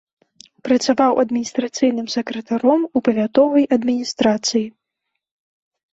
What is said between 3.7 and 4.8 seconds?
адміністрацыі.